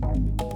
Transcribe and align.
Bye. 0.00 0.55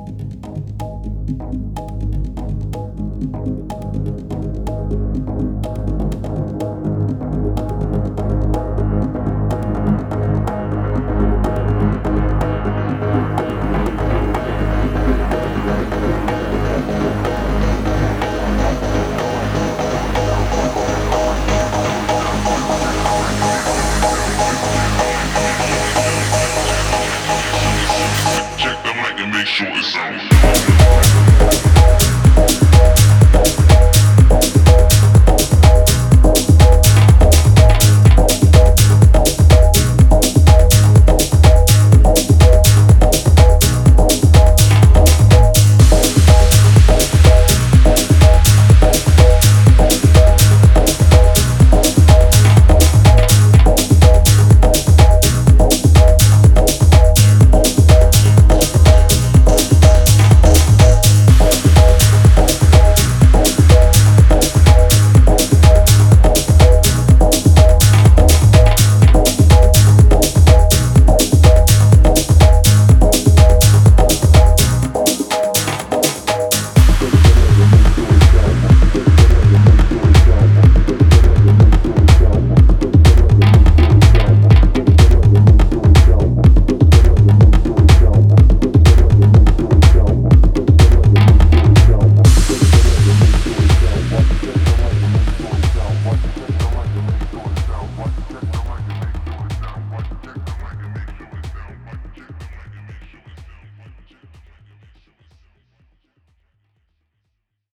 sound. 29.90 30.49